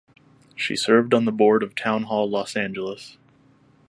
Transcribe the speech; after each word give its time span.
She 0.55 0.75
served 0.75 1.13
on 1.13 1.25
the 1.25 1.31
board 1.31 1.61
of 1.61 1.75
Town 1.75 2.05
Hall 2.05 2.27
Los 2.27 2.55
Angeles. 2.55 3.19